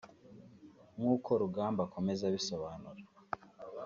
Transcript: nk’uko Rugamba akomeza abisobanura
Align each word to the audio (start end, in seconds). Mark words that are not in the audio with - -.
nk’uko 0.95 1.29
Rugamba 1.41 1.81
akomeza 1.87 2.21
abisobanura 2.29 3.01